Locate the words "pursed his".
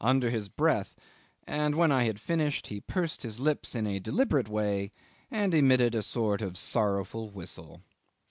2.80-3.40